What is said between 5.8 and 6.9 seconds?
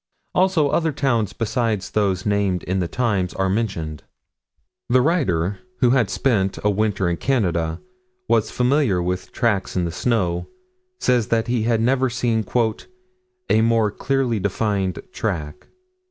had spent a